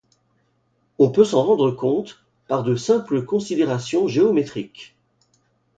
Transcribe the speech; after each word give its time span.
On 0.97 1.11
peut 1.11 1.23
s'en 1.23 1.43
rendre 1.43 1.69
compte 1.69 2.25
par 2.47 2.63
de 2.63 2.75
simples 2.75 3.23
considérations 3.23 4.07
géométriques. 4.07 4.95